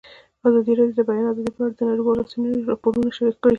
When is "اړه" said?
1.63-1.73